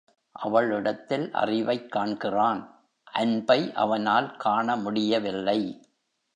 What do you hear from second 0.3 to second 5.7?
அவள் இடத்தில் அறிவைக் காண்கிறான் அன்பை அவனால் காண முடியவில்லை.